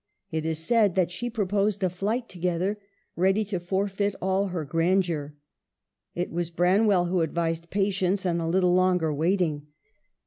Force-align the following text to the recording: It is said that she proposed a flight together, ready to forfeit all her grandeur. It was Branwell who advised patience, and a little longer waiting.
It 0.31 0.47
is 0.47 0.57
said 0.57 0.95
that 0.95 1.11
she 1.11 1.29
proposed 1.29 1.83
a 1.83 1.89
flight 1.91 2.27
together, 2.27 2.79
ready 3.15 3.45
to 3.45 3.59
forfeit 3.59 4.15
all 4.19 4.47
her 4.47 4.65
grandeur. 4.65 5.35
It 6.15 6.31
was 6.31 6.49
Branwell 6.49 7.05
who 7.05 7.21
advised 7.21 7.69
patience, 7.69 8.25
and 8.25 8.41
a 8.41 8.47
little 8.49 8.73
longer 8.73 9.13
waiting. 9.13 9.67